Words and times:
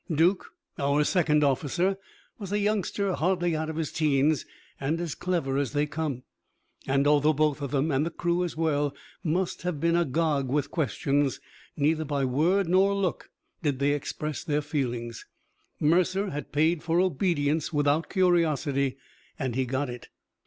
Duke, 0.11 0.47
our 0.79 1.03
second 1.03 1.43
officer, 1.43 1.95
was 2.39 2.51
a 2.51 2.57
youngster 2.57 3.13
hardly 3.13 3.55
out 3.55 3.69
of 3.69 3.75
his 3.75 3.91
'teens, 3.91 4.47
and 4.79 4.99
as 4.99 5.13
clever 5.13 5.59
as 5.59 5.73
they 5.73 5.85
come. 5.85 6.23
And 6.87 7.05
although 7.05 7.33
both 7.33 7.61
of 7.61 7.69
them, 7.69 7.91
and 7.91 8.03
the 8.03 8.09
crew 8.09 8.43
as 8.43 8.57
well, 8.57 8.95
must 9.23 9.61
have 9.61 9.79
been 9.79 9.95
agog 9.95 10.49
with 10.49 10.71
questions, 10.71 11.39
neither 11.77 12.03
by 12.03 12.25
word 12.25 12.67
nor 12.67 12.95
look 12.95 13.29
did 13.61 13.77
they 13.77 13.91
express 13.91 14.43
their 14.43 14.63
feelings. 14.63 15.27
Mercer 15.79 16.31
had 16.31 16.51
paid 16.51 16.81
for 16.81 16.99
obedience 16.99 17.71
without 17.71 18.09
curiosity, 18.09 18.97
and 19.37 19.53
he 19.53 19.65
got 19.65 19.87
it. 19.87 20.09